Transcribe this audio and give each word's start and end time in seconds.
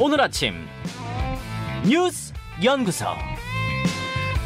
오늘 0.00 0.20
아침 0.20 0.54
뉴스 1.84 2.32
연구소. 2.62 3.06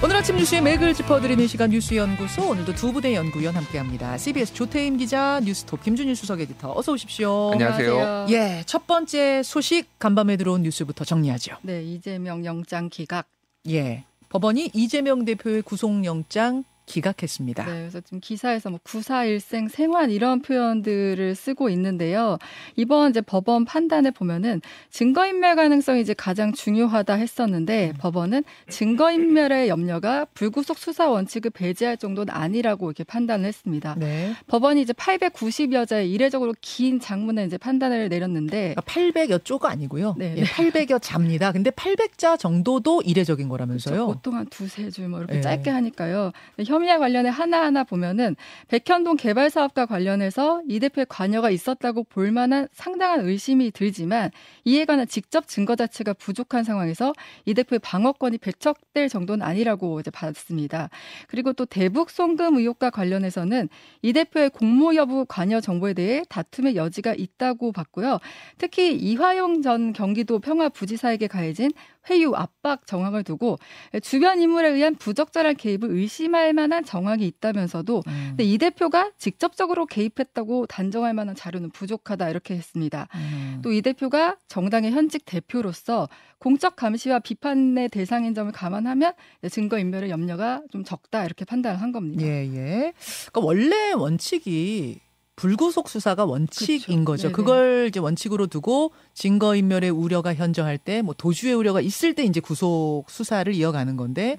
오늘 0.03 0.17
아침 0.17 0.37
뉴스의 0.37 0.63
맥을 0.63 0.95
짚어드리는 0.95 1.47
시간 1.47 1.69
뉴스 1.69 1.95
연구소 1.95 2.49
오늘도 2.49 2.75
두 2.75 2.91
분의 2.91 3.15
연구위원 3.15 3.55
함께합니다. 3.55 4.17
CBS 4.17 4.55
조태임 4.55 4.97
기자, 4.97 5.41
뉴스톱 5.45 5.83
김준일 5.83 6.17
수석 6.17 6.41
에디터 6.41 6.73
어서 6.75 6.93
오십시오. 6.93 7.53
안녕하세요. 7.53 8.29
예, 8.31 8.63
첫 8.65 8.87
번째 8.87 9.43
소식 9.43 9.99
간밤에 9.99 10.39
들어온 10.39 10.63
뉴스부터 10.63 11.05
정리하죠. 11.05 11.57
네, 11.61 11.83
이재명 11.83 12.47
영장 12.47 12.89
기각. 12.89 13.27
예, 13.69 14.05
법원이 14.31 14.71
이재명 14.73 15.27
대표의 15.27 15.61
구속영장 15.61 16.65
기각했습니다. 16.87 17.65
네, 17.65 17.73
그래서 17.73 18.01
지금 18.01 18.21
기사에서 18.21 18.71
뭐 18.71 18.81
구사일생 18.83 19.69
생환 19.69 20.11
이런 20.11 20.43
표현들을 20.43 21.35
쓰고 21.35 21.69
있는데요. 21.71 22.39
이번 22.77 23.11
이제 23.11 23.21
법원 23.21 23.65
판단을 23.65 24.11
보면은 24.11 24.61
증거인멸 24.91 25.57
가능성이 25.57 26.01
이제 26.01 26.15
가장 26.15 26.53
중요하다 26.53 27.15
했었는데 27.15 27.93
법원은 27.99 28.43
증거인멸의 28.69 29.69
염려가 29.69 30.25
불구속 30.35 30.79
수사 30.79 31.09
원칙을 31.09 31.51
배제할 31.51 31.97
정도는 31.97 32.35
아니라고 32.35 32.91
이렇게 32.91 33.05
판단을 33.05 33.45
했습니다. 33.47 33.95
네. 33.99 34.33
법원이 34.49 34.83
이제 34.83 34.93
890여 34.93 35.87
자의 35.87 36.11
이례적으로 36.11 36.55
긴 36.61 36.99
장문에 36.99 37.45
이제 37.45 37.59
판단을 37.59 38.09
내렸는데 38.09 38.75
그러니까 38.75 38.83
800여 38.83 39.45
조가 39.45 39.71
아니고요. 39.71 40.17
네, 40.19 40.35
예, 40.39 40.43
800여 40.43 41.01
자입니다. 41.01 41.53
근데 41.53 41.71
800자 41.71 42.39
정도도 42.39 43.03
이례적인 43.03 43.49
거라면서요. 43.49 44.07
보통 44.07 44.35
한 44.35 44.47
두세 44.47 44.91
줄 44.91 45.03
뭐 45.13 45.19
이렇게 45.19 45.39
예. 45.39 45.41
짧게 45.41 45.69
하니까요. 45.69 46.33
네, 46.73 46.75
혐의와 46.75 46.99
관련해 46.99 47.29
하나하나 47.29 47.85
보면은 47.85 48.35
백현동 48.69 49.17
개발 49.17 49.51
사업과 49.51 49.85
관련해서 49.85 50.63
이 50.69 50.81
대표의 50.81 51.07
관여가 51.09 51.51
있었다고 51.51 52.05
볼 52.05 52.33
만한 52.33 52.67
상당한 52.73 53.27
의심이 53.27 53.71
들지만 53.71 54.31
이에 54.65 54.87
관한 54.87 55.07
직접 55.07 55.47
증거 55.47 55.77
자체가 55.77 56.15
부족한 56.15 56.65
상황에서 56.65 57.13
이 57.45 57.53
대표의 57.53 57.79
방어권이 57.81 58.39
배척될 58.39 59.11
정도는 59.11 59.45
아니라고 59.45 60.01
이제 60.01 60.11
봤습니다. 60.11 60.89
그리고 61.29 61.53
또 61.53 61.67
대북 61.67 62.11
송금 62.11 62.57
의혹과 62.57 62.89
관련해서는 62.91 63.69
이 64.01 64.13
대표의 64.15 64.51
공모 64.51 64.95
여부 64.95 65.27
관여 65.29 65.61
정보에 65.61 65.93
대해 65.93 66.23
다툼의 66.31 66.77
여지가 66.77 67.15
있다고 67.15 67.73
봤고요. 67.73 68.19
특히 68.57 68.95
이화영 68.95 69.61
전 69.61 69.93
경기도 69.93 70.39
평화부지사에게 70.39 71.27
가해진 71.27 71.71
회유 72.11 72.33
압박 72.35 72.87
정황을 72.87 73.25
두고 73.25 73.59
주변 74.03 74.41
인물에 74.41 74.71
의한 74.71 74.95
부적절한 74.97 75.57
개입을 75.57 75.91
의심할 75.91 76.53
만한 76.53 76.85
정황이 76.85 77.27
있다면서도 77.27 78.03
음. 78.07 78.25
근데 78.31 78.45
이 78.45 78.59
대표가 78.59 79.13
직접적으로 79.19 79.87
개입했다고 79.87 80.67
단정할 80.67 81.15
만한 81.15 81.35
자료는 81.35 81.71
부족하다 81.71 82.29
이렇게 82.29 82.55
했습니다. 82.55 83.09
음. 83.15 83.61
또이 83.63 83.83
대표가 83.83 84.37
정당의 84.49 84.93
현직 84.93 85.25
대표로서 85.25 86.09
공적 86.39 86.75
감시와 86.77 87.21
비판의 87.21 87.89
대상인 87.89 88.35
점을 88.35 88.51
감안하면 88.51 89.13
증거 89.51 89.79
인멸의 89.79 90.11
염려가 90.11 90.63
좀 90.71 90.83
적다 90.83 91.25
이렇게 91.25 91.45
판단을 91.45 91.81
한 91.81 91.93
겁니다. 91.93 92.25
예, 92.25 92.49
예. 92.53 92.93
그러니까 93.31 93.41
원래 93.41 93.93
원칙이 93.93 95.01
불구속 95.37 95.89
수사가 95.89 96.25
원칙인 96.25 97.01
그쵸. 97.01 97.05
거죠. 97.05 97.23
네네. 97.29 97.33
그걸 97.33 97.87
이제 97.89 98.01
원칙으로 98.01 98.47
두고 98.47 98.93
증거 99.15 99.57
인멸의 99.57 99.91
우려가 99.91 100.35
현저할 100.35 100.79
때, 100.79 101.03
뭐 101.03 101.15
도주의 101.17 101.55
우려가 101.55 101.81
있을 101.81 102.15
때 102.15 102.25
이제 102.25 102.41
구속 102.41 103.05
수사를 103.09 103.53
이어가는 103.53 103.97
건데 103.97 104.37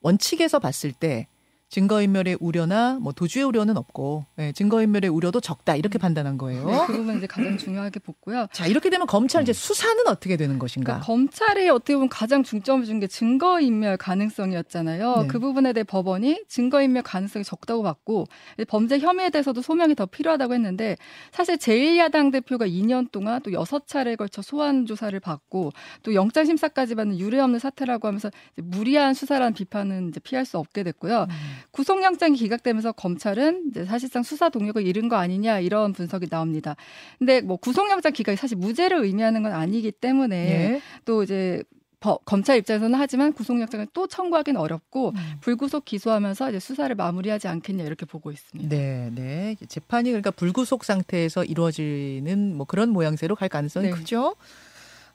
원칙에서 0.00 0.58
봤을 0.58 0.92
때 0.92 1.26
증거인멸의 1.74 2.36
우려나 2.38 2.98
뭐 3.00 3.12
도주의 3.12 3.44
우려는 3.44 3.76
없고 3.76 4.26
예, 4.38 4.52
증거인멸의 4.52 5.10
우려도 5.10 5.40
적다 5.40 5.74
이렇게 5.74 5.98
판단한 5.98 6.38
거예요. 6.38 6.64
네, 6.66 6.84
그 6.86 6.92
부분 6.92 7.18
이제 7.18 7.26
가장 7.26 7.58
중요하게 7.58 7.98
보고요. 7.98 8.46
자 8.52 8.66
이렇게 8.66 8.90
되면 8.90 9.08
검찰 9.08 9.42
이제 9.42 9.52
수사는 9.52 10.06
어떻게 10.06 10.36
되는 10.36 10.60
것인가? 10.60 10.84
그러니까 11.00 11.06
검찰이 11.06 11.68
어떻게 11.68 11.94
보면 11.94 12.08
가장 12.08 12.42
중점을 12.44 12.84
준 12.84 12.94
게 13.00 13.08
증거인멸 13.08 13.96
가능성이었잖아요. 13.96 15.22
네. 15.22 15.26
그 15.26 15.40
부분에 15.40 15.72
대해 15.72 15.82
법원이 15.82 16.44
증거인멸 16.48 17.02
가능성이 17.02 17.44
적다고 17.44 17.82
봤고 17.82 18.26
범죄 18.68 19.00
혐의에 19.00 19.30
대해서도 19.30 19.60
소명이 19.60 19.96
더 19.96 20.06
필요하다고 20.06 20.54
했는데 20.54 20.96
사실 21.32 21.56
제1야당 21.56 22.30
대표가 22.30 22.68
2년 22.68 23.10
동안 23.10 23.42
또 23.42 23.50
6차례에 23.50 24.16
걸쳐 24.16 24.42
소환 24.42 24.86
조사를 24.86 25.18
받고 25.18 25.72
또 26.04 26.14
영장 26.14 26.44
심사까지 26.44 26.94
받는 26.94 27.18
유례 27.18 27.40
없는 27.40 27.58
사태라고 27.58 28.06
하면서 28.06 28.30
이제 28.52 28.62
무리한 28.64 29.12
수사라는 29.12 29.54
비판은 29.54 30.10
이제 30.10 30.20
피할 30.20 30.44
수 30.44 30.56
없게 30.58 30.84
됐고요. 30.84 31.26
구속영장이 31.70 32.36
기각되면서 32.36 32.92
검찰은 32.92 33.66
이제 33.70 33.84
사실상 33.84 34.22
수사 34.22 34.48
동력을 34.48 34.84
잃은 34.86 35.08
거 35.08 35.16
아니냐 35.16 35.60
이런 35.60 35.92
분석이 35.92 36.28
나옵니다. 36.28 36.76
근데 37.18 37.40
뭐 37.40 37.56
구속영장 37.56 38.12
기각이 38.12 38.36
사실 38.36 38.56
무죄를 38.56 39.02
의미하는 39.04 39.42
건 39.42 39.52
아니기 39.52 39.92
때문에 39.92 40.36
예. 40.36 40.82
또 41.04 41.22
이제 41.22 41.62
버- 42.00 42.18
검찰 42.26 42.58
입장에서는 42.58 42.98
하지만 42.98 43.32
구속영장을 43.32 43.86
또 43.94 44.06
청구하기는 44.06 44.60
어렵고 44.60 45.10
음. 45.16 45.34
불구속 45.40 45.86
기소하면서 45.86 46.50
이제 46.50 46.58
수사를 46.60 46.94
마무리하지 46.94 47.48
않겠냐 47.48 47.82
이렇게 47.84 48.04
보고 48.04 48.30
있습니다. 48.30 48.68
네, 48.68 49.10
네. 49.14 49.56
재판이 49.66 50.10
그러니까 50.10 50.30
불구속 50.30 50.84
상태에서 50.84 51.44
이루어지는 51.44 52.56
뭐 52.56 52.66
그런 52.66 52.90
모양새로 52.90 53.36
갈 53.36 53.48
가능성이 53.48 53.86
네. 53.86 53.92
크죠. 53.92 54.36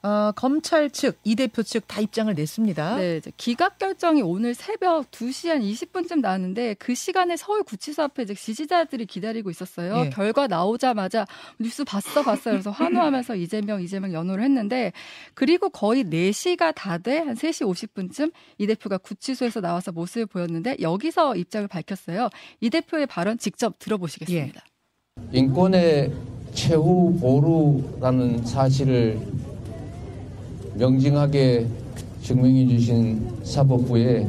어, 0.02 0.32
검찰 0.34 0.88
측, 0.88 1.18
이 1.24 1.36
대표 1.36 1.62
측 1.62 1.84
다 1.86 2.00
입장을 2.00 2.32
냈습니다. 2.34 2.96
네, 2.96 3.20
기각 3.36 3.78
결정이 3.78 4.22
오늘 4.22 4.54
새벽 4.54 5.10
2시 5.10 5.48
한 5.48 5.60
20분쯤 5.60 6.20
나왔는데 6.20 6.74
그 6.78 6.94
시간에 6.94 7.36
서울 7.36 7.62
구치소 7.62 8.02
앞에 8.04 8.22
이제 8.22 8.34
지지자들이 8.34 9.04
기다리고 9.04 9.50
있었어요. 9.50 10.04
예. 10.06 10.10
결과 10.10 10.46
나오자마자 10.46 11.26
뉴스 11.58 11.84
봤어 11.84 12.22
봤어 12.22 12.50
그래서 12.50 12.70
환호하면서 12.70 13.36
이재명 13.36 13.82
이재명 13.82 14.12
연호를 14.14 14.42
했는데 14.44 14.92
그리고 15.34 15.68
거의 15.68 16.04
4시가 16.04 16.74
다 16.74 16.96
돼 16.98 17.18
한 17.18 17.34
3시 17.34 17.66
50분쯤 17.66 18.32
이 18.58 18.66
대표가 18.66 18.96
구치소에서 18.98 19.60
나와서 19.60 19.92
모습을 19.92 20.26
보였는데 20.26 20.76
여기서 20.80 21.36
입장을 21.36 21.68
밝혔어요. 21.68 22.30
이 22.60 22.70
대표의 22.70 23.06
발언 23.06 23.36
직접 23.38 23.78
들어보시겠습니다. 23.78 24.62
인권의 25.32 26.12
최후 26.54 27.16
보루라는 27.20 28.44
사실을 28.46 29.20
명징하게 30.80 31.66
증명해 32.22 32.66
주신 32.66 33.20
사법부에 33.42 34.26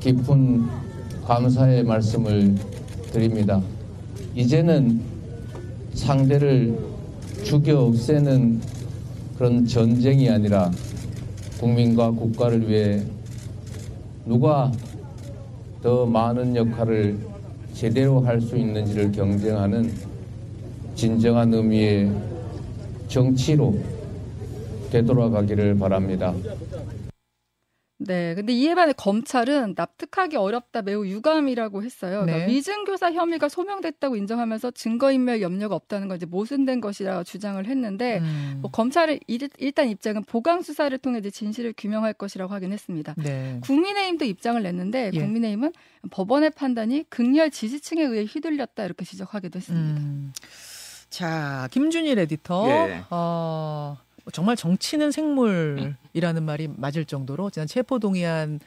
깊은 0.00 0.64
감사의 1.24 1.84
말씀을 1.84 2.56
드립니다. 3.12 3.62
이제는 4.34 5.00
상대를 5.94 6.76
죽여 7.44 7.82
없애는 7.82 8.60
그런 9.38 9.64
전쟁이 9.64 10.28
아니라 10.28 10.72
국민과 11.60 12.10
국가를 12.10 12.68
위해 12.68 13.00
누가 14.26 14.72
더 15.80 16.04
많은 16.06 16.56
역할을 16.56 17.16
제대로 17.72 18.20
할 18.20 18.40
수 18.40 18.56
있는지를 18.56 19.12
경쟁하는 19.12 19.92
진정한 20.96 21.54
의미의 21.54 22.10
정치로 23.06 23.93
되돌아가기를 25.04 25.76
바랍니다. 25.78 26.32
네, 27.98 28.34
근데 28.34 28.52
이에 28.52 28.74
반해 28.74 28.92
검찰은 28.92 29.74
납득하기 29.76 30.36
어렵다, 30.36 30.82
매우 30.82 31.06
유감이라고 31.06 31.82
했어요. 31.84 32.20
그러니까 32.22 32.46
네. 32.46 32.52
위증교사 32.52 33.12
혐의가 33.12 33.48
소명됐다고 33.48 34.16
인정하면서 34.16 34.72
증거인멸 34.72 35.40
염려가 35.40 35.74
없다는 35.76 36.08
건 36.08 36.16
이제 36.18 36.26
모순된 36.26 36.80
것이라 36.80 37.22
주장을 37.22 37.64
했는데 37.64 38.18
음. 38.18 38.58
뭐 38.60 38.70
검찰의 38.70 39.20
일- 39.26 39.48
일단 39.58 39.88
입장은 39.88 40.24
보강 40.24 40.60
수사를 40.62 40.96
통해 40.98 41.20
이제 41.20 41.30
진실을 41.30 41.72
규명할 41.76 42.12
것이라고 42.14 42.52
하긴 42.52 42.72
했습니다. 42.72 43.14
네. 43.16 43.58
국민의힘도 43.62 44.24
입장을 44.26 44.60
냈는데 44.62 45.10
예. 45.14 45.18
국민의힘은 45.18 45.72
법원의 46.10 46.50
판단이 46.50 47.04
극렬 47.08 47.50
지지층에 47.50 48.02
의해 48.02 48.24
휘둘렸다 48.24 48.84
이렇게 48.84 49.04
지적하기도 49.04 49.56
했습니다. 49.56 50.00
음. 50.00 50.32
자, 51.08 51.68
김준일 51.70 52.18
에디터. 52.18 52.68
예. 52.68 53.04
어, 53.10 53.96
정말 54.32 54.56
정치는 54.56 55.10
생물이라는 55.10 56.42
말이 56.42 56.68
맞을 56.68 57.04
정도로 57.04 57.50
지난 57.50 57.66
체포동의안 57.66 58.60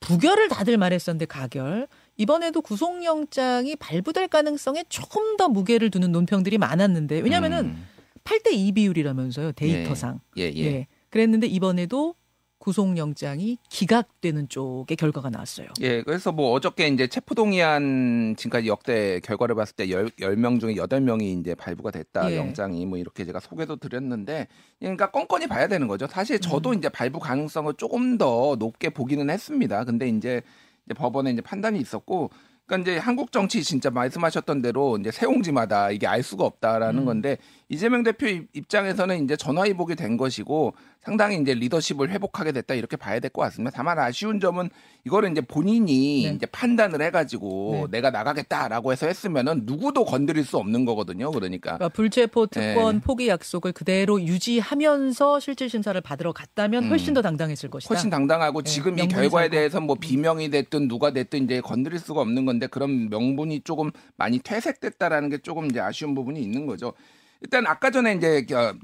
부결을 0.00 0.48
다들 0.48 0.76
말했었는데 0.76 1.26
가결. 1.26 1.86
이번에도 2.16 2.60
구속영장이 2.60 3.76
발부될 3.76 4.28
가능성에 4.28 4.84
조금 4.88 5.36
더 5.36 5.48
무게를 5.48 5.90
두는 5.90 6.12
논평들이 6.12 6.58
많았는데 6.58 7.20
왜냐면은 7.20 7.66
음. 7.66 7.86
8대 8.24 8.52
2 8.52 8.72
비율이라면서요 8.72 9.52
데이터상. 9.52 10.20
예, 10.36 10.50
예. 10.54 10.64
예. 10.64 10.86
그랬는데 11.10 11.46
이번에도 11.46 12.15
구속영장이 12.58 13.58
기각되는 13.68 14.48
쪽의 14.48 14.96
결과가 14.96 15.30
나왔어요. 15.30 15.68
예, 15.82 16.02
그래서 16.02 16.32
뭐 16.32 16.52
어저께 16.52 16.88
이제 16.88 17.06
체포동의안 17.06 18.34
지금까지 18.36 18.68
역대 18.68 19.20
결과를 19.20 19.54
봤을 19.54 19.76
때 19.76 19.90
열, 19.90 20.08
10명 20.20 20.60
중에 20.60 20.74
8명이 20.74 21.40
이제 21.40 21.54
발부가 21.54 21.90
됐다. 21.90 22.30
예. 22.32 22.36
영장이 22.36 22.86
뭐 22.86 22.98
이렇게 22.98 23.24
제가 23.24 23.40
소개도 23.40 23.76
드렸는데 23.76 24.48
그러니까 24.80 25.10
껌껌이 25.10 25.46
봐야 25.46 25.68
되는 25.68 25.86
거죠. 25.86 26.06
사실 26.06 26.40
저도 26.40 26.70
음. 26.70 26.74
이제 26.78 26.88
발부 26.88 27.18
가능성을 27.20 27.72
조금 27.74 28.18
더 28.18 28.56
높게 28.58 28.90
보기는 28.90 29.28
했습니다. 29.30 29.84
근데 29.84 30.08
이제, 30.08 30.42
이제 30.86 30.94
법원에 30.94 31.30
이제 31.30 31.42
판단이 31.42 31.78
있었고 31.78 32.30
그러니까 32.66 32.90
이제 32.90 32.98
한국 32.98 33.30
정치 33.30 33.62
진짜 33.62 33.90
말씀하셨던 33.90 34.60
대로 34.60 34.96
이제 34.98 35.12
세옹지마다 35.12 35.92
이게 35.92 36.08
알 36.08 36.24
수가 36.24 36.44
없다라는 36.44 37.02
음. 37.02 37.04
건데 37.04 37.38
이재명 37.68 38.02
대표 38.02 38.26
입- 38.26 38.48
입장에서는 38.54 39.22
이제 39.22 39.36
전화위복이 39.36 39.94
된 39.94 40.16
것이고 40.16 40.74
상당히 41.06 41.38
이제 41.40 41.54
리더십을 41.54 42.10
회복하게 42.10 42.50
됐다 42.50 42.74
이렇게 42.74 42.96
봐야 42.96 43.20
될 43.20 43.30
것 43.30 43.42
같습니다. 43.42 43.70
다만 43.76 43.96
아쉬운 43.98 44.40
점은 44.40 44.68
이거를 45.04 45.30
이제 45.30 45.40
본인이 45.40 46.24
네. 46.24 46.34
이제 46.34 46.46
판단을 46.46 47.00
해가지고 47.00 47.86
네. 47.90 47.98
내가 47.98 48.10
나가겠다라고 48.10 48.90
해서 48.90 49.06
했으면은 49.06 49.62
누구도 49.66 50.04
건드릴 50.04 50.44
수 50.44 50.56
없는 50.58 50.84
거거든요. 50.84 51.30
그러니까 51.30 51.76
그러니까 51.76 51.88
불체포 51.90 52.46
특권 52.46 52.96
네. 52.96 53.00
포기 53.02 53.28
약속을 53.28 53.70
그대로 53.72 54.20
유지하면서 54.20 55.38
실질 55.38 55.70
심사를 55.70 55.98
받으러 56.00 56.32
갔다면 56.32 56.88
훨씬 56.88 57.10
음. 57.10 57.14
더 57.14 57.22
당당했을 57.22 57.70
것이다. 57.70 57.94
훨씬 57.94 58.10
당당하고 58.10 58.62
네, 58.62 58.70
지금 58.70 58.98
이 58.98 59.06
결과에. 59.06 59.46
대해서 59.48 59.80
뭐 59.80 59.94
비명이 59.94 60.50
됐든 60.50 60.88
누가 60.88 61.12
됐든 61.12 61.44
이제 61.44 61.60
건드릴 61.60 62.00
수가 62.00 62.20
없는 62.20 62.46
건데 62.46 62.66
그런 62.66 63.08
명분이 63.10 63.60
조금 63.60 63.92
많이 64.16 64.40
퇴색됐다라는 64.40 65.28
게 65.28 65.38
조금 65.38 65.66
이제 65.66 65.78
아쉬운 65.78 66.16
부분이 66.16 66.40
있는 66.42 66.66
거죠. 66.66 66.94
일단 67.46 67.64
아까 67.68 67.90
전에 67.90 68.14
이제 68.14 68.44
어, 68.52 68.74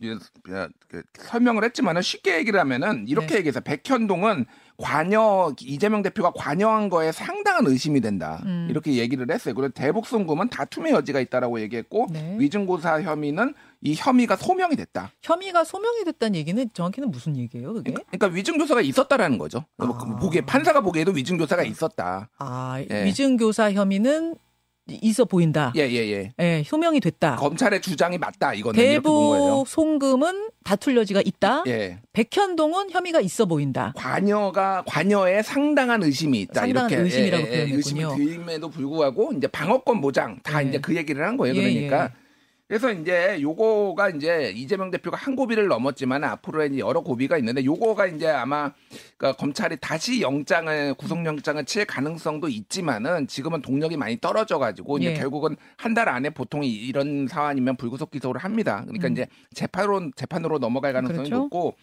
어, 0.55 0.69
그 0.89 1.03
설명을 1.19 1.65
했지만은 1.65 2.01
쉽게 2.01 2.37
얘기를 2.37 2.61
하면은 2.61 3.09
이렇게 3.09 3.27
네. 3.29 3.37
얘기해서 3.39 3.59
백현동은 3.61 4.47
관여 4.77 5.53
이재명 5.61 6.03
대표가 6.03 6.33
관여한 6.33 6.89
거에 6.89 7.11
상당한 7.11 7.67
의심이 7.67 8.01
된다 8.01 8.41
음. 8.45 8.69
이렇게 8.71 8.95
얘기를 8.95 9.29
했어요. 9.29 9.55
그리고 9.55 9.73
대북송금은 9.73 10.49
다툼의 10.49 10.93
여지가 10.93 11.19
있다라고 11.21 11.61
얘기했고 11.61 12.07
네. 12.13 12.37
위증고사 12.39 13.03
혐의는 13.03 13.53
이 13.81 13.95
혐의가 13.97 14.37
소명이 14.37 14.77
됐다. 14.77 15.11
혐의가 15.23 15.65
소명이 15.65 16.05
됐다는 16.05 16.37
얘기는 16.37 16.71
정확히는 16.73 17.11
무슨 17.11 17.37
얘기예요, 17.37 17.73
그게? 17.73 17.93
그러니까 17.93 18.29
위증교사가 18.29 18.81
있었다라는 18.81 19.39
거죠. 19.39 19.65
아. 19.79 19.87
보기에 20.21 20.43
판사가 20.43 20.83
보기에도 20.83 21.11
위증교사가 21.11 21.65
있었다. 21.65 22.29
아, 22.39 22.81
예. 22.89 23.05
위증교사 23.07 23.73
혐의는 23.73 24.37
있어 24.89 25.25
보인다. 25.25 25.73
예, 25.77 25.89
예, 25.89 26.11
예. 26.11 26.33
예, 26.41 26.63
소명이 26.67 27.01
됐다. 27.01 27.37
검찰의 27.37 27.81
주장이 27.81 28.19
맞다. 28.19 28.53
이거는. 28.55 28.77
대북 28.77 29.65
송금은 29.69 30.51
다툴 30.65 30.97
여지가 30.97 31.23
있다. 31.25 31.63
예. 31.69 31.99
백현동은 32.13 32.91
혐의가 32.91 33.21
있어 33.21 33.47
보인다. 33.47 33.93
관여가 33.97 34.85
관여에 34.87 35.43
상당한 35.43 36.03
의심이 36.03 36.41
있다. 36.43 36.63
상당한 36.63 36.91
이렇게 36.91 37.05
의심이라고 37.05 37.45
예, 37.45 37.47
예, 37.47 37.53
예, 37.53 37.59
표현했군요. 37.67 38.11
의심이 38.19 38.37
됨에도 38.39 38.69
불구하고 38.69 39.33
이제 39.37 39.47
방어권 39.47 40.01
보장 40.01 40.41
다 40.43 40.63
예. 40.65 40.69
이제 40.69 40.79
그 40.79 40.97
얘기를 40.97 41.25
한 41.27 41.37
거예요. 41.37 41.55
예, 41.55 41.63
그러니까 41.63 42.05
예. 42.05 42.22
그래서 42.69 42.91
이제 42.91 43.39
요거가 43.43 44.09
이제 44.11 44.51
이재명 44.57 44.91
대표가 44.91 45.17
한 45.19 45.37
고비를 45.37 45.67
넘었지만 45.69 46.25
앞으로 46.25 46.65
이제 46.65 46.79
여러 46.79 47.03
고비가 47.03 47.37
있는데 47.37 47.63
요거가 47.65 48.07
이제 48.07 48.29
아마 48.29 48.73
그러니까 49.19 49.37
검찰이 49.39 49.77
다시 49.79 50.23
영장을 50.23 50.95
구속영장을 50.95 51.63
칠 51.67 51.85
가능성도 51.85 52.49
있지만은 52.49 53.27
지금은 53.27 53.61
동력이 53.61 53.99
많이 53.99 54.19
떨어져 54.21 54.59
가지고 54.59 54.97
이제 54.99 55.11
예. 55.11 55.15
결국은 55.15 55.57
한 55.77 55.93
달 55.93 56.09
안에 56.09 56.31
보통 56.31 56.65
이- 56.65 56.73
이런 56.73 57.29
사안이면 57.29 57.77
불구속 57.77 58.11
기소를 58.11 58.41
합니다. 58.43 58.81
그러니까 58.87 59.09
음. 59.09 59.13
이제 59.13 59.27
재판으로 59.53 60.11
재판으로 60.17 60.59
넘어갈 60.59 60.95
가능성이 60.95 61.29
그렇죠. 61.29 61.43
높고 61.43 61.75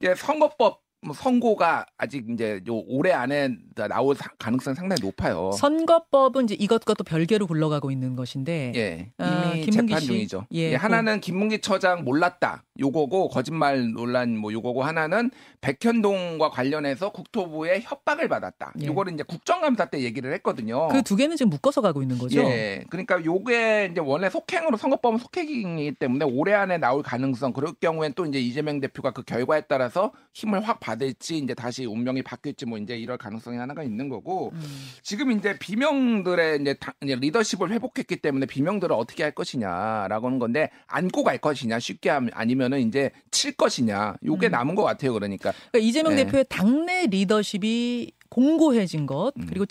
이제 0.00 0.14
선거법 0.14 0.58
뭐 0.58 0.78
선고가 1.14 1.86
아직 1.98 2.24
이제 2.30 2.60
요 2.68 2.82
올해 2.88 3.12
안에 3.12 3.50
나올 3.74 4.14
사- 4.16 4.30
가능성이 4.38 4.74
상당히 4.76 5.00
높아요. 5.02 5.50
선거법은 5.52 6.44
이제 6.44 6.54
이것과 6.54 6.94
또 6.94 7.04
별개로 7.04 7.46
굴러가고 7.46 7.90
있는 7.90 8.16
것인데 8.16 8.72
예, 8.76 9.12
아, 9.18 9.52
이미 9.54 9.70
재판 9.70 10.00
씨. 10.00 10.06
중이죠. 10.06 10.46
예, 10.54 10.72
예, 10.72 10.74
하나는 10.74 11.20
김문기 11.20 11.60
처장 11.60 12.04
몰랐다. 12.04 12.64
요거고 12.78 13.28
거짓말 13.28 13.92
논란 13.92 14.36
뭐 14.36 14.52
요거고 14.52 14.82
하나는 14.82 15.30
백현동과 15.60 16.50
관련해서 16.50 17.10
국토부에 17.10 17.80
협박을 17.82 18.28
받았다. 18.28 18.72
예. 18.82 18.86
요거를 18.86 19.14
이제 19.14 19.22
국정감사 19.22 19.86
때 19.86 20.00
얘기를 20.00 20.32
했거든요. 20.34 20.88
그 20.88 21.02
두 21.02 21.14
개는 21.16 21.36
지금 21.36 21.50
묶어서 21.50 21.80
가고 21.82 22.02
있는 22.02 22.18
거죠. 22.18 22.40
예. 22.40 22.82
그러니까 22.90 23.24
요게 23.24 23.90
이제 23.92 24.00
원래 24.00 24.28
속행으로 24.28 24.76
선거법은 24.76 25.18
속행이기 25.18 25.92
때문에 25.98 26.24
올해 26.24 26.52
안에 26.54 26.78
나올 26.78 27.02
가능성 27.02 27.52
그럴 27.52 27.72
경우엔 27.80 28.14
또 28.14 28.26
이제 28.26 28.40
이재명 28.40 28.80
대표가 28.80 29.12
그 29.12 29.22
결과에 29.22 29.62
따라서 29.62 30.12
힘을 30.34 30.60
확 30.66 30.80
받 30.80 30.95
을지 31.02 31.38
이제 31.38 31.54
다시 31.54 31.84
운명이 31.84 32.22
바뀔지 32.22 32.66
뭐 32.66 32.78
이제 32.78 32.96
이럴 32.96 33.18
가능성이 33.18 33.58
하나가 33.58 33.82
있는 33.82 34.08
거고 34.08 34.50
음. 34.54 34.62
지금 35.02 35.30
이제 35.32 35.58
비명들의 35.58 36.60
이제, 36.60 36.74
다- 36.74 36.94
이제 37.02 37.14
리더십을 37.16 37.70
회복했기 37.70 38.16
때문에 38.16 38.46
비명들을 38.46 38.94
어떻게 38.94 39.22
할 39.22 39.32
것이냐라고 39.32 40.26
하는 40.26 40.38
건데 40.38 40.70
안고 40.86 41.24
갈 41.24 41.38
것이냐 41.38 41.78
쉽게 41.78 42.10
함- 42.10 42.28
아니면은 42.32 42.80
이제 42.80 43.10
칠 43.30 43.52
것이냐 43.52 44.16
요게 44.24 44.48
음. 44.48 44.50
남은 44.52 44.74
것 44.74 44.82
같아요. 44.82 45.12
그러니까 45.12 45.52
그러니까 45.70 45.78
이재명 45.78 46.14
네. 46.16 46.24
대표의 46.24 46.46
당내 46.48 47.06
리더십이 47.06 48.12
공고해진 48.28 49.06
것 49.06 49.32
음. 49.38 49.46
그리고 49.48 49.66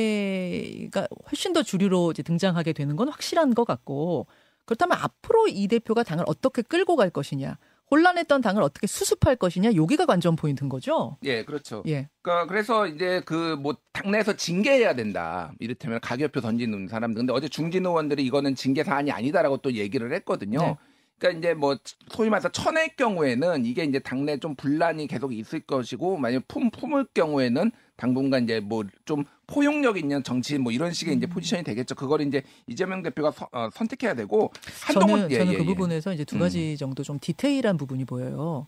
친명계가 0.00 1.08
훨씬 1.30 1.52
더 1.52 1.62
주류로 1.62 2.10
이제 2.12 2.22
등장하게 2.22 2.72
되는 2.72 2.96
건 2.96 3.08
확실한 3.08 3.54
것 3.54 3.64
같고 3.64 4.26
그렇다면 4.64 4.98
앞으로 5.00 5.48
이 5.48 5.66
대표가 5.66 6.02
당을 6.02 6.24
어떻게 6.26 6.62
끌고 6.62 6.96
갈 6.96 7.10
것이냐 7.10 7.58
혼란했던 7.90 8.40
당을 8.40 8.62
어떻게 8.62 8.86
수습할 8.86 9.36
것이냐 9.36 9.74
여기가 9.74 10.06
관전 10.06 10.36
포인트인 10.36 10.68
거죠. 10.68 11.16
예 11.24 11.44
그렇죠. 11.44 11.82
예. 11.86 12.08
그러니까 12.22 12.46
그래서 12.46 12.86
이제 12.86 13.20
그 13.24 13.56
뭐 13.60 13.76
당내에서 13.92 14.36
징계해야 14.36 14.94
된다. 14.94 15.52
이를테면 15.58 16.00
가결표 16.00 16.40
던지는 16.40 16.88
사람들. 16.88 17.20
근데 17.20 17.32
어제 17.32 17.48
중진 17.48 17.84
의원들이 17.84 18.24
이거는 18.24 18.54
징계 18.54 18.84
사안이 18.84 19.10
아니다라고 19.10 19.58
또 19.58 19.72
얘기를 19.72 20.12
했거든요. 20.14 20.58
네. 20.60 20.76
그러니까 21.18 21.38
이제 21.38 21.54
뭐 21.54 21.76
소위 22.08 22.30
말해서 22.30 22.48
천의 22.48 22.96
경우에는 22.96 23.66
이게 23.66 23.84
이제 23.84 23.98
당내 23.98 24.38
좀 24.38 24.54
분란이 24.54 25.06
계속 25.06 25.34
있을 25.34 25.60
것이고 25.60 26.16
만약 26.16 26.48
품 26.48 26.70
품을 26.70 27.08
경우에는 27.12 27.70
당분간 28.04 28.44
이제 28.44 28.60
뭐 28.60 28.82
좀 29.04 29.24
포용력 29.46 29.98
있는 29.98 30.22
정치 30.22 30.56
뭐 30.58 30.72
이런 30.72 30.92
식의 30.92 31.16
이제 31.16 31.26
포지션이 31.26 31.62
되겠죠. 31.64 31.94
그걸 31.94 32.22
이제 32.22 32.42
이재명 32.66 33.02
대표가 33.02 33.30
서- 33.30 33.48
어, 33.52 33.68
선택해야 33.74 34.14
되고 34.14 34.50
한동훈 34.84 35.20
저는 35.22 35.30
예, 35.32 35.38
저는 35.38 35.52
예, 35.52 35.56
그 35.58 35.62
예. 35.62 35.66
부분에서 35.66 36.12
이제 36.14 36.24
두 36.24 36.36
음. 36.36 36.40
가지 36.40 36.76
정도 36.78 37.02
좀 37.02 37.18
디테일한 37.20 37.76
부분이 37.76 38.04
보여요. 38.06 38.66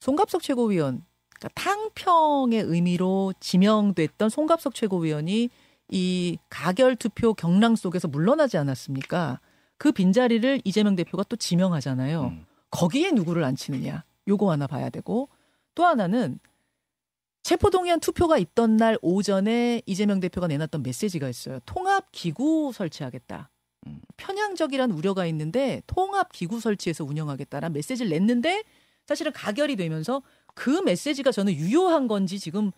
송갑석 0.00 0.42
최고위원, 0.42 1.02
그러니까 1.38 1.48
탕평의 1.54 2.62
의미로 2.62 3.32
지명됐던 3.40 4.28
송갑석 4.28 4.74
최고위원이 4.74 5.48
이 5.88 6.38
가결 6.48 6.96
투표 6.96 7.34
경랑 7.34 7.74
속에서 7.76 8.06
물러나지 8.08 8.56
않았습니까? 8.58 9.40
그 9.78 9.90
빈자리를 9.92 10.60
이재명 10.64 10.94
대표가 10.96 11.24
또 11.28 11.36
지명하잖아요. 11.36 12.22
음. 12.24 12.44
거기에 12.70 13.10
누구를 13.12 13.42
앉히느냐. 13.44 14.04
요거 14.28 14.50
하나 14.50 14.66
봐야 14.66 14.90
되고 14.90 15.28
또 15.74 15.84
하나는 15.86 16.38
체포동의안 17.42 18.00
투표가 18.00 18.38
있던 18.38 18.76
날 18.76 18.98
오전에 19.02 19.82
이재명 19.86 20.20
대표가 20.20 20.46
내놨던 20.46 20.82
메시지가 20.82 21.28
있어요. 21.28 21.58
통합 21.64 22.06
기구 22.12 22.70
설치하겠다. 22.74 23.50
음. 23.86 24.00
편향적이란 24.18 24.90
우려가 24.90 25.24
있는데 25.26 25.82
통합 25.86 26.32
기구 26.32 26.60
설치해서 26.60 27.04
운영하겠다라는 27.04 27.72
메시지를 27.72 28.10
냈는데 28.10 28.62
사실은 29.06 29.32
가결이 29.32 29.76
되면서 29.76 30.22
그 30.54 30.82
메시지가 30.82 31.32
저는 31.32 31.54
유효한 31.54 32.06
건지 32.06 32.38
지금 32.38 32.70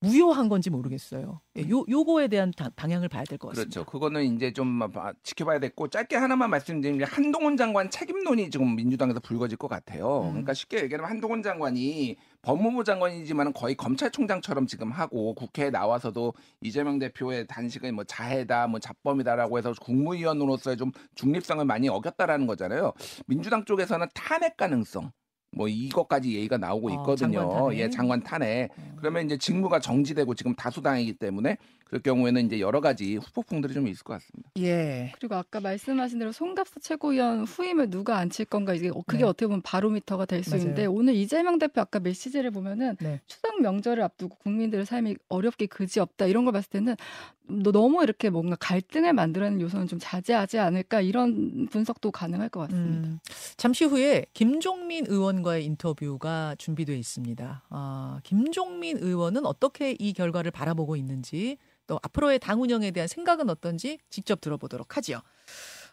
무효한 0.00 0.48
건지 0.50 0.68
모르겠어요. 0.68 1.40
예, 1.56 1.68
요 1.70 1.82
요거에 1.88 2.28
대한 2.28 2.50
다- 2.54 2.68
방향을 2.76 3.08
봐야 3.08 3.24
될 3.24 3.38
것 3.38 3.48
같습니다. 3.48 3.70
그렇죠. 3.72 3.90
그거는 3.90 4.34
이제 4.36 4.52
좀 4.52 4.78
봐- 4.92 5.14
지켜봐야 5.22 5.60
됐고 5.60 5.88
짧게 5.88 6.16
하나만 6.16 6.50
말씀드리면 6.50 7.08
한동훈 7.08 7.56
장관 7.56 7.88
책임론이 7.90 8.50
지금 8.50 8.76
민주당에서 8.76 9.20
불거질 9.20 9.56
것 9.56 9.68
같아요. 9.68 10.22
음. 10.24 10.30
그러니까 10.30 10.52
쉽게 10.52 10.82
얘기하면 10.82 11.08
한동훈 11.08 11.42
장관이 11.42 12.16
법무부 12.44 12.84
장관이지만 12.84 13.52
거의 13.52 13.74
검찰총장처럼 13.74 14.66
지금 14.66 14.90
하고 14.90 15.34
국회에 15.34 15.70
나와서도 15.70 16.34
이재명 16.60 16.98
대표의 16.98 17.46
단식을 17.46 17.92
뭐 17.92 18.04
자해다, 18.04 18.66
뭐 18.66 18.78
잡범이다라고 18.78 19.58
해서 19.58 19.72
국무위원으로서의 19.80 20.76
좀 20.76 20.92
중립성을 21.14 21.64
많이 21.64 21.88
어겼다라는 21.88 22.46
거잖아요. 22.46 22.92
민주당 23.26 23.64
쪽에서는 23.64 24.06
탄핵 24.14 24.56
가능성. 24.56 25.10
뭐 25.56 25.68
이것까지 25.68 26.34
얘기가 26.34 26.58
나오고 26.58 26.88
어, 26.88 26.90
있거든요. 26.90 27.40
장관 27.40 27.54
탄핵. 27.54 27.78
예, 27.78 27.90
장관 27.90 28.22
탄핵. 28.22 28.70
어. 28.76 28.94
그러면 28.96 29.24
이제 29.24 29.38
직무가 29.38 29.78
정지되고 29.78 30.34
지금 30.34 30.54
다수당이기 30.54 31.14
때문에 31.14 31.56
경우에는 32.02 32.46
이제 32.46 32.60
여러 32.60 32.80
가지 32.80 33.16
후폭풍들이 33.16 33.74
좀 33.74 33.86
있을 33.88 34.02
것 34.04 34.14
같습니다. 34.14 34.50
예. 34.58 35.12
그리고 35.18 35.34
아까 35.34 35.60
말씀하신 35.60 36.18
대로 36.18 36.32
송갑수 36.32 36.80
최고위원 36.80 37.44
후임을 37.44 37.90
누가 37.90 38.18
앉힐 38.18 38.46
건가 38.46 38.74
이게 38.74 38.88
어, 38.88 39.02
그게 39.06 39.18
네. 39.18 39.24
어떻게 39.24 39.46
보면 39.46 39.62
바로미터가 39.62 40.26
될 40.26 40.42
수. 40.42 40.56
있는데 40.56 40.86
오늘 40.86 41.14
이재명 41.14 41.58
대표 41.58 41.80
아까 41.80 41.98
메시지를 42.00 42.50
보면은 42.50 42.96
네. 43.00 43.20
추석 43.26 43.60
명절을 43.60 44.02
앞두고 44.02 44.36
국민들의 44.36 44.86
삶이 44.86 45.16
어렵게 45.28 45.66
그지 45.66 46.00
없다 46.00 46.26
이런 46.26 46.44
걸 46.44 46.52
봤을 46.52 46.70
때는 46.70 46.96
너- 47.46 47.72
너무 47.72 48.02
이렇게 48.02 48.30
뭔가 48.30 48.56
갈등을 48.58 49.12
만들어내는 49.12 49.60
요소는 49.60 49.86
좀 49.86 49.98
자제하지 50.00 50.58
않을까 50.58 51.00
이런 51.02 51.66
분석도 51.70 52.10
가능할 52.10 52.48
것 52.48 52.60
같습니다. 52.60 53.08
음, 53.08 53.18
잠시 53.56 53.84
후에 53.84 54.24
김종민 54.32 55.04
의원과의 55.06 55.64
인터뷰가 55.64 56.54
준비되어 56.58 56.96
있습니다. 56.96 57.64
아, 57.68 58.20
김종민 58.22 58.96
의원은 58.98 59.44
어떻게 59.44 59.94
이 59.98 60.12
결과를 60.14 60.50
바라보고 60.52 60.96
있는지 60.96 61.58
또 61.86 61.98
앞으로의 62.02 62.38
당 62.38 62.62
운영에 62.62 62.90
대한 62.90 63.08
생각은 63.08 63.50
어떤지 63.50 63.98
직접 64.10 64.40
들어보도록 64.40 64.96
하지요. 64.96 65.20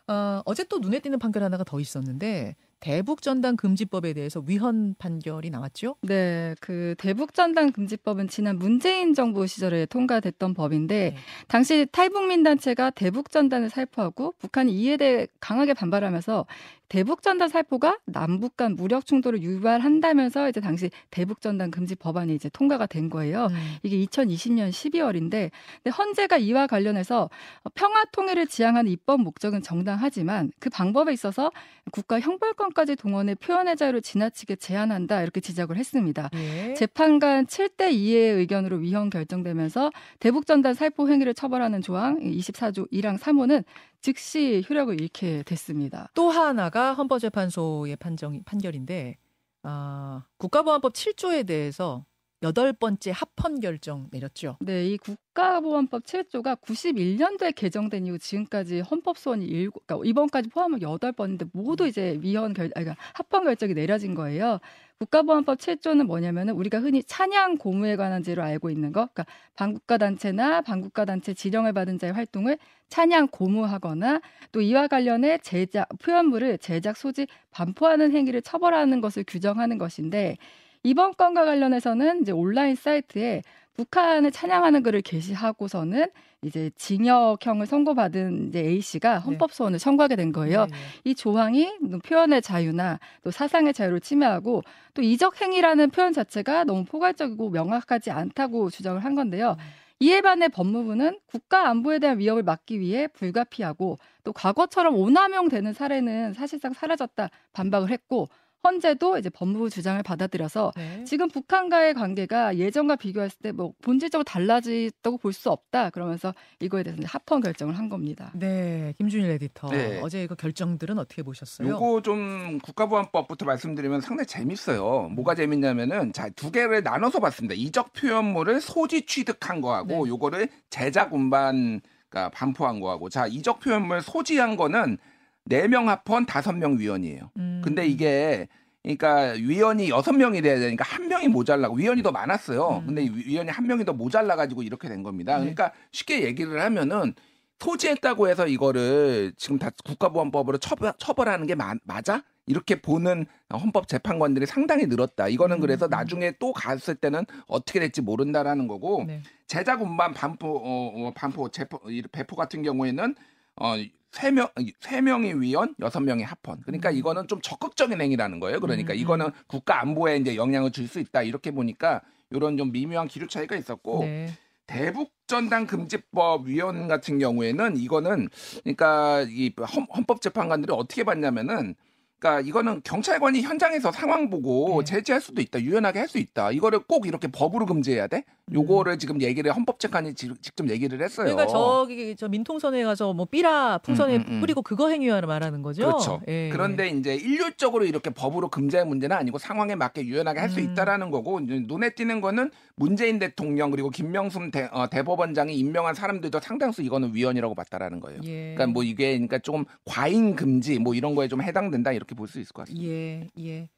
어, 0.07 0.41
어제 0.45 0.63
또 0.63 0.79
눈에 0.79 1.00
띄는 1.00 1.19
판결 1.19 1.43
하나가 1.43 1.63
더 1.63 1.79
있었는데 1.79 2.55
대북 2.81 3.21
전단 3.21 3.55
금지법에 3.55 4.13
대해서 4.13 4.43
위헌 4.45 4.95
판결이 4.98 5.51
나왔죠? 5.51 5.95
네, 6.01 6.55
그 6.60 6.95
대북 6.98 7.36
전단 7.36 7.71
금지법은 7.71 8.27
지난 8.27 8.57
문재인 8.57 9.13
정부 9.13 9.45
시절에 9.45 9.86
통과됐던 9.86 10.55
법인데 10.55 11.12
네. 11.12 11.17
당시 11.48 11.86
탈북민 11.91 12.41
단체가 12.41 12.89
대북 12.89 13.29
전단을 13.29 13.69
살포하고 13.69 14.33
북한이 14.39 14.74
이에 14.74 14.98
대해 14.98 15.27
강하게 15.39 15.75
반발하면서 15.75 16.48
대북 16.91 17.21
전단 17.21 17.48
살포가 17.48 18.00
남북 18.05 18.57
간 18.57 18.75
무력 18.75 19.05
충돌을 19.05 19.41
유발한다면서 19.41 20.50
이제 20.50 20.60
당시 20.60 20.91
대북 21.10 21.39
전단 21.39 21.71
금지 21.71 21.95
법안이 21.95 22.36
이제 22.36 22.50
통과가 22.50 22.86
된 22.86 23.10
거예요. 23.10 23.45
음. 23.45 23.55
이게 23.81 23.95
2020년 24.05 24.71
12월인데 24.71 25.51
근데 25.81 25.89
헌재가 25.89 26.39
이와 26.39 26.67
관련해서 26.67 27.29
평화 27.75 28.03
통일을 28.12 28.45
지향하는 28.45 28.91
입법 28.91 29.21
목적은 29.21 29.62
정당하지만 29.62 30.51
그 30.60 30.69
방법에 30.69 31.13
있어서 31.13 31.50
국가 31.93 32.19
형벌권까지 32.19 32.98
동원해 32.98 33.36
표현의 33.36 33.77
자유를 33.77 34.01
지나치게 34.01 34.57
제한한다 34.57 35.21
이렇게 35.21 35.39
지적을 35.39 35.77
했습니다. 35.77 36.29
예. 36.36 36.74
재판관 36.74 37.45
7대 37.45 37.93
2의 37.93 38.36
의견으로 38.36 38.75
위헌 38.75 39.12
결정되면서 39.12 39.91
대북 40.19 40.45
전단 40.45 40.74
살포 40.74 41.07
행위를 41.07 41.33
처벌하는 41.36 41.81
조항 41.81 42.19
24조 42.19 42.91
1항 42.91 43.17
3호는 43.17 43.63
즉시 44.01 44.63
효력을 44.70 45.00
잃게 45.00 45.43
됐습니다. 45.43 46.10
또 46.13 46.29
하나가 46.29 46.93
헌법재판소의 46.93 47.96
판정 47.98 48.43
판결인데 48.43 49.17
아, 49.63 50.24
국가보안법 50.38 50.93
7조에 50.93 51.46
대해서 51.46 52.05
여덟 52.43 52.74
번째 52.74 53.12
합헌 53.12 53.60
결정 53.60 54.07
내렸죠. 54.12 54.57
네, 54.62 54.88
이 54.88 54.98
국가보안법 54.98 56.03
7조가 56.03 56.60
91년도에 56.62 57.53
개정된 57.53 58.07
이후 58.07 58.17
지금까지 58.17 58.79
헌법 58.81 59.19
소원이 59.19 59.45
일곱, 59.45 59.86
그러니까 59.86 60.10
이번까지 60.10 60.50
포함하면 60.50 60.79
8번인데 60.98 61.50
모두 61.53 61.88
이제 61.88 62.17
위헌 62.21 62.53
결, 62.53 62.69
그러니까 62.69 62.95
합헌 63.13 63.43
결정이 63.43 63.75
내려진 63.75 64.15
거예요. 64.15 64.60
국가보안법 64.98 65.60
7조는 65.60 66.05
뭐냐면은 66.05 66.53
우리가 66.55 66.79
흔히 66.79 67.03
찬양 67.03 67.57
고무에 67.57 67.95
관한 67.95 68.24
죄로 68.24 68.43
알고 68.43 68.69
있는 68.71 68.91
거, 68.91 69.07
그러니까 69.13 69.25
반국가 69.55 69.98
단체나 69.98 70.62
반국가 70.62 71.05
단체 71.05 71.33
지령을 71.33 71.74
받은 71.74 72.00
자의 72.00 72.13
활동을 72.13 72.57
찬양 72.89 73.29
고무하거나 73.29 74.21
또 74.51 74.62
이와 74.62 74.88
관련해 74.88 75.39
제작 75.39 75.88
표현물을 76.00 76.57
제작 76.57 76.98
소지 76.98 77.25
반포하는 77.51 78.12
행위를 78.12 78.41
처벌하는 78.41 79.00
것을 79.00 79.24
규정하는 79.27 79.77
것인데 79.77 80.38
이번 80.84 81.14
건과 81.16 81.46
관련해서는 81.46 82.22
이제 82.22 82.32
온라인 82.32 82.76
사이트에 82.76 83.44
북한을 83.76 84.32
찬양하는 84.32 84.84
글을 84.84 85.02
게시하고서는 85.02 86.08
이제 86.44 86.72
징역형을 86.76 87.68
선고받은 87.68 88.48
이제 88.48 88.60
A 88.60 88.82
씨가 88.82 89.20
헌법 89.20 89.54
소원을 89.54 89.78
청구하게 89.80 90.16
된 90.16 90.32
거예요. 90.32 90.66
네, 90.66 90.72
네. 90.72 90.78
이 91.04 91.16
조항이 91.16 91.72
표현의 92.04 92.42
자유나 92.42 93.00
또 93.24 93.30
사상의 93.32 93.74
자유를 93.74 94.02
침해하고 94.02 94.64
또 94.94 95.02
이적 95.02 95.40
행위라는 95.40 95.92
표현 95.92 96.14
자체가 96.14 96.64
너무 96.64 96.84
포괄적이고 96.84 97.52
명확하지 97.52 98.12
않다고 98.12 98.72
주장을 98.72 99.04
한 99.04 99.16
건데요. 99.16 99.56
이에 100.00 100.22
반해 100.22 100.48
법무부는 100.48 101.20
국가 101.28 101.70
안보에 101.70 102.00
대한 102.00 102.18
위협을 102.18 102.42
막기 102.42 102.80
위해 102.80 103.08
불가피하고 103.08 104.00
또 104.24 104.34
과거처럼 104.34 104.96
오남용되는 104.96 105.74
사례는 105.74 106.34
사실상 106.34 106.74
사라졌다 106.74 107.30
반박을 107.54 107.92
했고 107.92 108.28
헌재도 108.63 109.18
이제 109.18 109.30
법무부 109.30 109.70
주장을 109.70 110.01
받아들여서 110.03 110.72
네. 110.75 111.03
지금 111.03 111.27
북한과의 111.30 111.94
관계가 111.96 112.58
예전과 112.58 112.96
비교했을 112.98 113.39
때 113.41 113.51
뭐 113.51 113.74
본질적으로 113.82 114.24
달라졌다고 114.24 115.18
볼 115.18 115.34
수 115.34 115.50
없다 115.50 115.89
그러면서 115.89 116.34
이거에 116.60 116.84
대해서 116.84 117.01
합헌 117.06 117.41
결정을 117.41 117.77
한 117.77 117.89
겁니다. 117.89 118.32
네, 118.36 118.94
김준일 118.98 119.30
에디터. 119.32 119.70
네. 119.70 120.00
어제 120.03 120.27
그 120.27 120.36
결정들은 120.36 121.00
어떻게 121.00 121.24
보셨어요? 121.24 121.68
요거 121.70 122.01
좀 122.01 122.60
국가보안법부터 122.60 123.46
말씀드리면 123.46 124.01
상당히 124.01 124.27
재밌어요. 124.27 125.10
뭐가 125.13 125.36
재밌냐면은 125.36 126.12
자 126.13 126.30
두 126.36 126.51
개를 126.51 126.82
나눠서 126.84 127.20
봤습니다. 127.20 127.56
이적 127.56 127.94
표현물을 127.94 128.62
소지 128.62 129.06
취득한 129.06 129.62
거하고 129.62 130.06
네. 130.06 130.10
요거를 130.10 130.48
제작 130.70 131.13
운반 131.13 131.82
그러니까 132.10 132.30
반포한 132.38 132.80
거하고 132.80 133.10
자 133.10 133.27
이적 133.27 133.60
표현물 133.60 134.01
소지한 134.01 134.56
거는 134.56 134.98
네 135.45 135.67
명 135.67 135.89
합헌 135.89 136.25
다섯 136.25 136.53
명 136.53 136.77
위원이에요. 136.77 137.31
음. 137.38 137.62
근데 137.63 137.86
이게 137.88 138.48
그러니까 138.83 139.33
위원이 139.38 139.89
여섯 139.89 140.12
명이 140.13 140.41
돼야 140.41 140.60
되니까 140.60 140.83
한 140.83 141.07
명이 141.07 141.27
모자라고 141.27 141.75
위원이 141.75 142.01
더 142.03 142.12
많았어요. 142.12 142.81
음. 142.81 142.86
근데 142.88 143.01
위- 143.03 143.27
위원이 143.27 143.50
한 143.51 143.67
명이 143.67 143.86
더 143.86 143.93
모자라 143.93 144.36
가지고 144.36 144.63
이렇게 144.63 144.88
된 144.88 145.03
겁니다. 145.03 145.33
네. 145.36 145.39
그러니까 145.41 145.71
쉽게 145.91 146.24
얘기를 146.24 146.62
하면은 146.62 147.13
소지했다고 147.60 148.27
해서 148.27 148.48
이거를 148.48 149.33
지금 149.38 149.60
다 149.60 149.69
국가보안법으로 149.86 150.57
처벌, 150.57 150.93
처벌하는 150.98 151.45
게 151.45 151.53
마- 151.53 151.75
맞아? 151.83 152.24
이렇게 152.48 152.81
보는 152.81 153.27
헌법 153.53 153.88
재판관들이 153.88 154.48
상당히 154.48 154.88
늘었다. 154.88 155.27
이거는 155.27 155.57
음, 155.57 155.62
그래서 155.62 155.86
음. 155.86 155.89
나중에 155.91 156.33
또 156.39 156.53
갔을 156.53 156.95
때는 156.95 157.24
어떻게 157.48 157.79
될지 157.79 158.01
모른다라는 158.01 158.67
거고 158.67 159.03
네. 159.05 159.21
제작 159.45 159.83
운반 159.83 160.12
반포 160.15 160.48
어, 160.57 161.07
어, 161.07 161.12
반포 161.13 161.50
이 161.89 162.01
배포 162.12 162.36
같은 162.36 162.63
경우에는 162.63 163.15
어 163.57 163.75
세명세 164.12 165.01
명이 165.01 165.34
위원 165.36 165.74
여섯 165.80 166.00
명이 166.01 166.24
합헌. 166.24 166.62
그러니까 166.65 166.89
음. 166.89 166.96
이거는 166.96 167.27
좀 167.27 167.41
적극적인 167.41 168.00
행위라는 168.01 168.39
거예요. 168.39 168.60
그러니까 168.60 168.94
음, 168.94 168.98
이거는 169.00 169.25
음. 169.27 169.32
국가 169.48 169.82
안보에 169.82 170.18
이제 170.18 170.36
영향을 170.36 170.72
줄 170.72 170.88
수 170.88 171.00
있다. 171.00 171.22
이렇게 171.24 171.51
보니까 171.51 172.01
이런 172.30 172.58
좀 172.58 172.72
미묘한 172.72 173.08
기류 173.08 173.27
차이가 173.27 173.56
있었고 173.56 174.03
네. 174.03 174.27
대북 174.68 175.12
전단 175.27 175.65
금지법 175.68 176.48
위원 176.48 176.88
같은 176.88 177.20
경우에는 177.20 177.77
이거는 177.77 178.27
그러니까 178.63 179.22
이 179.30 179.53
헌- 179.60 179.88
헌법 179.96 180.22
재판관들이 180.22 180.74
어떻게 180.74 181.03
봤냐면은 181.03 181.75
그러니까 182.20 182.48
이거는 182.48 182.82
경찰관이 182.84 183.41
현장에서 183.41 183.91
상황 183.91 184.30
보고 184.30 184.82
네. 184.84 184.91
제지할 184.94 185.22
수도 185.22 185.41
있다, 185.41 185.60
유연하게 185.62 186.00
할 186.00 186.08
수 186.08 186.18
있다. 186.20 186.51
이거를 186.51 186.80
꼭 186.88 187.08
이렇게 187.08 187.27
법으로 187.27 187.65
금지해야 187.65 188.08
돼? 188.08 188.24
요거를 188.53 188.98
지금 189.00 189.22
얘기를 189.22 189.51
헌법재판이 189.55 190.13
지- 190.13 190.29
직접 190.41 190.70
얘기를 190.70 191.01
했어요. 191.01 191.27
음. 191.29 191.36
그러니까 191.36 191.51
저기 191.51 192.15
저 192.15 192.27
민통선에 192.27 192.84
가서 192.84 193.13
뭐 193.13 193.25
삐라 193.25 193.77
풍선에 193.79 194.17
음, 194.17 194.24
음, 194.27 194.34
음. 194.36 194.39
뿌리고 194.41 194.62
그거 194.62 194.89
행위하는 194.89 195.27
말하는 195.27 195.62
거죠. 195.62 195.84
그렇죠. 195.86 196.22
예. 196.27 196.50
그런데 196.51 196.89
이제 196.89 197.15
일률적으로 197.15 197.86
이렇게 197.86 198.10
법으로 198.10 198.50
금지할 198.50 198.86
문제는 198.86 199.15
아니고 199.15 199.38
상황에 199.38 199.75
맞게 199.75 200.03
유연하게 200.05 200.39
할수 200.39 200.60
음. 200.60 200.72
있다라는 200.72 201.12
거고 201.12 201.39
눈에 201.39 201.91
띄는 201.91 202.20
거는 202.22 202.51
문재인 202.75 203.20
대통령 203.20 203.72
그리고 203.72 203.89
김명순 203.89 204.51
대, 204.51 204.67
어, 204.72 204.88
대법원장이 204.89 205.55
임명한 205.58 205.96
사람들도 205.96 206.39
상당수 206.41 206.81
이거는 206.81 207.15
위헌이라고 207.15 207.55
봤다라는 207.55 208.00
거예요. 208.00 208.20
예. 208.25 208.53
그러니까 208.55 208.67
뭐 208.67 208.84
이게 208.84 209.12
그러니까 209.13 209.39
좀 209.39 209.65
과잉 209.86 210.36
금지 210.36 210.77
뭐 210.79 210.93
이런 210.93 211.15
거에 211.15 211.27
좀 211.27 211.41
해당된다 211.41 211.91
이렇게 211.93 212.15
볼 212.15 212.27
수 212.27 212.39
있을 212.39 212.53
것 212.53 212.63
같습니다. 212.63 212.86
예, 212.88 213.27
예. 213.39 213.70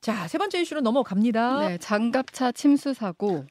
자, 0.00 0.28
세 0.28 0.38
번째 0.38 0.60
이슈로 0.60 0.80
넘어갑니다. 0.80 1.68
네, 1.68 1.78
장갑차 1.78 2.52
침수 2.52 2.94
사고. 2.94 3.44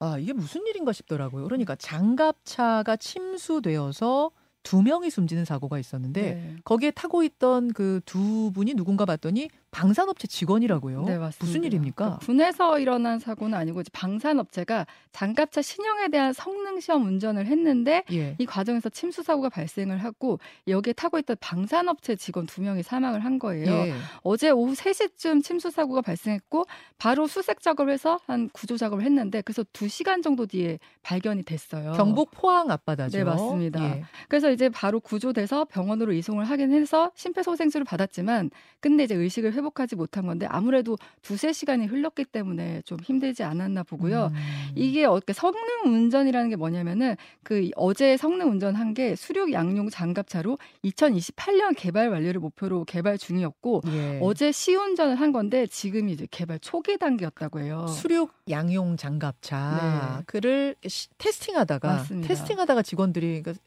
아, 0.00 0.18
이게 0.18 0.32
무슨 0.32 0.66
일인가 0.66 0.92
싶더라고요. 0.92 1.44
그러니까 1.44 1.74
장갑차가 1.76 2.96
침수되어서 2.96 4.30
두 4.62 4.82
명이 4.82 5.10
숨지는 5.10 5.44
사고가 5.44 5.78
있었는데 5.78 6.20
네. 6.34 6.56
거기에 6.64 6.90
타고 6.90 7.22
있던 7.22 7.72
그 7.72 8.00
두 8.04 8.50
분이 8.52 8.74
누군가 8.74 9.04
봤더니 9.04 9.48
방산업체 9.70 10.26
직원이라고요. 10.26 11.04
네, 11.04 11.18
맞습니다. 11.18 11.44
무슨 11.44 11.64
일입니까? 11.64 12.18
그 12.20 12.26
군에서 12.26 12.78
일어난 12.78 13.18
사고는 13.18 13.56
아니고 13.56 13.82
이제 13.82 13.90
방산업체가 13.92 14.86
장갑차 15.12 15.62
신형에 15.62 16.08
대한 16.08 16.32
성능 16.32 16.80
시험 16.80 17.06
운전을 17.06 17.46
했는데 17.46 18.04
예. 18.12 18.34
이 18.38 18.46
과정에서 18.46 18.88
침수 18.88 19.22
사고가 19.22 19.48
발생을 19.50 19.98
하고 19.98 20.38
여기에 20.66 20.94
타고 20.94 21.18
있던 21.18 21.36
방산업체 21.40 22.16
직원 22.16 22.46
두 22.46 22.62
명이 22.62 22.82
사망을 22.82 23.24
한 23.24 23.38
거예요. 23.38 23.70
예. 23.70 23.94
어제 24.22 24.50
오후 24.50 24.72
3시쯤 24.72 25.42
침수 25.44 25.70
사고가 25.70 26.00
발생했고 26.00 26.64
바로 26.96 27.26
수색 27.26 27.60
작업을 27.60 27.92
해서 27.92 28.18
한 28.26 28.48
구조 28.52 28.76
작업을 28.76 29.04
했는데 29.04 29.42
그래서 29.42 29.62
2시간 29.64 30.22
정도 30.22 30.46
뒤에 30.46 30.78
발견이 31.02 31.42
됐어요. 31.42 31.92
경북 31.92 32.30
포항 32.30 32.70
앞바다죠. 32.70 33.18
네, 33.18 33.24
맞습니다. 33.24 33.84
예. 33.84 34.04
그래서 34.28 34.50
이제 34.50 34.68
바로 34.68 34.98
구조돼서 35.00 35.66
병원으로 35.66 36.12
이송을 36.12 36.44
하긴 36.44 36.72
해서 36.72 37.10
심폐소생술을 37.14 37.84
받았지만 37.84 38.50
근데 38.80 39.04
이제 39.04 39.14
의식을 39.14 39.57
회복하지 39.58 39.96
못한 39.96 40.26
건데 40.26 40.46
아무래도 40.48 40.96
두세 41.22 41.52
시간이 41.52 41.86
흘렀기 41.86 42.24
때문에 42.24 42.82
좀 42.84 42.98
힘들지 43.02 43.42
않았나 43.42 43.82
보고요. 43.82 44.30
음. 44.32 44.72
이게 44.74 45.04
어떻게 45.04 45.32
성능 45.32 45.58
운전이라는 45.84 46.48
게 46.50 46.56
뭐냐면은 46.56 47.16
그 47.42 47.68
어제 47.76 48.16
성능 48.16 48.50
운전한 48.50 48.94
게 48.94 49.14
수륙 49.16 49.52
양용 49.52 49.90
장갑차로 49.90 50.58
2028년 50.84 51.74
개발 51.76 52.08
완료를 52.08 52.40
목표로 52.40 52.84
개발 52.84 53.18
중이었고 53.18 53.82
예. 53.88 54.20
어제 54.22 54.52
시운전을 54.52 55.16
한 55.16 55.32
건데 55.32 55.66
지금이 55.66 56.12
이제 56.12 56.26
개발 56.30 56.58
초기 56.60 56.96
단계였다고 56.98 57.60
해요. 57.60 57.86
수륙 57.88 58.32
양용 58.48 58.96
장갑차 58.96 60.16
네. 60.18 60.22
그를 60.26 60.74
시- 60.86 61.08
테스팅하다가 61.18 61.88
맞습니다. 61.88 62.28
테스팅하다가 62.28 62.82
직원들이 62.82 63.42
그러니까 63.42 63.60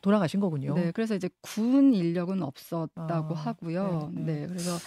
돌아가신 0.00 0.40
거군요. 0.40 0.74
네, 0.74 0.90
그래서 0.92 1.14
이제 1.14 1.28
군 1.40 1.94
인력은 1.94 2.42
없었다고 2.42 3.34
아, 3.34 3.38
하고요. 3.38 4.10
네, 4.14 4.22
네, 4.22 4.40
네. 4.42 4.46
그래서 4.46 4.78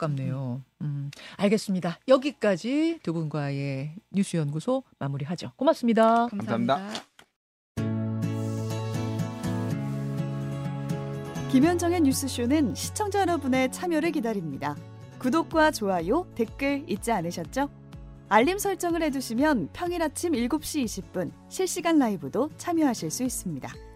안타깝네요. 0.00 0.62
음, 0.82 1.10
알겠습니다. 1.36 1.98
여기까지 2.08 3.00
두 3.02 3.12
분과의 3.12 3.94
뉴스 4.10 4.36
연구소 4.36 4.82
마무리하죠. 4.98 5.52
고맙습니다. 5.56 6.26
감사합니다. 6.28 6.76
감사합니다. 6.76 7.10
김현정의 11.52 12.00
뉴스쇼는 12.02 12.74
시청자 12.74 13.20
여러분의 13.20 13.72
참여를 13.72 14.12
기다립니다. 14.12 14.76
구독과 15.18 15.72
좋아요, 15.72 16.26
댓글 16.34 16.84
잊지 16.88 17.12
않으셨죠? 17.12 17.68
알림 18.28 18.58
설정을 18.58 19.02
해두시면 19.02 19.70
평일 19.72 20.02
아침 20.02 20.32
7시 20.32 20.84
20분 20.84 21.32
실시간 21.48 21.98
라이브도 21.98 22.50
참여하실 22.56 23.10
수 23.10 23.24
있습니다. 23.24 23.89